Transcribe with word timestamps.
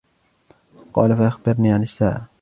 قالَ: 0.93 1.17
فَأَخْبِرْني 1.17 1.71
عَنِ 1.73 1.81
السَّاعةِ. 1.81 2.27